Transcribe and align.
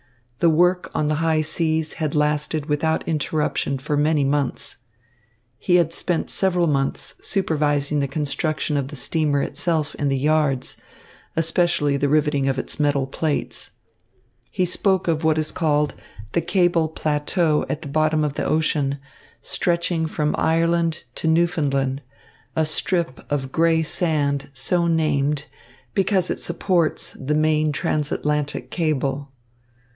The 0.39 0.49
work 0.49 0.89
on 0.95 1.07
the 1.07 1.13
high 1.21 1.41
seas 1.41 1.93
had 1.93 2.15
lasted 2.15 2.65
without 2.65 3.07
interruption 3.07 3.77
for 3.77 3.95
many 3.95 4.23
months. 4.23 4.77
He 5.59 5.75
had 5.75 5.93
spent 5.93 6.31
several 6.31 6.65
months 6.65 7.13
supervising 7.21 7.99
the 7.99 8.07
construction 8.07 8.75
of 8.77 8.87
the 8.87 8.95
steamer 8.95 9.43
itself 9.43 9.93
in 9.93 10.07
the 10.09 10.17
yards, 10.17 10.77
especially 11.35 11.97
the 11.97 12.09
riveting 12.09 12.47
of 12.47 12.57
its 12.57 12.79
metal 12.79 13.05
plates. 13.05 13.69
He 14.49 14.65
spoke 14.65 15.07
of 15.07 15.23
what 15.23 15.37
is 15.37 15.51
called 15.51 15.93
the 16.31 16.41
cable 16.41 16.87
plateau 16.87 17.63
at 17.69 17.83
the 17.83 17.87
bottom 17.87 18.23
of 18.23 18.33
the 18.33 18.43
ocean, 18.45 18.97
stretching 19.39 20.07
from 20.07 20.33
Ireland 20.35 21.03
to 21.13 21.27
Newfoundland, 21.27 22.01
a 22.55 22.65
strip 22.65 23.23
of 23.31 23.51
grey 23.51 23.83
sand 23.83 24.49
so 24.53 24.87
named 24.87 25.45
because 25.93 26.31
it 26.31 26.39
supports 26.39 27.11
the 27.19 27.35
main 27.35 27.71
transatlantic 27.71 28.71
cable. 28.71 29.27